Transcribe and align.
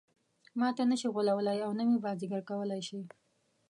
ماته 0.59 0.83
نه 0.91 0.95
شي 0.99 1.07
غولولای 1.15 1.59
او 1.65 1.71
نه 1.79 1.83
مې 1.87 1.97
بازيګر 2.05 2.41
کولای 2.49 2.81
شي. 2.87 2.99